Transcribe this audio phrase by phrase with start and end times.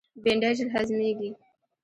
[0.23, 1.29] بېنډۍ ژر هضمیږي